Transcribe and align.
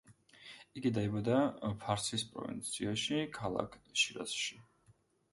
იგი 0.79 0.91
დაიბადა 0.93 1.35
ფარსის 1.83 2.23
პროვინციაში, 2.37 3.19
ქალაქ 3.39 3.77
შირაზში. 4.05 4.59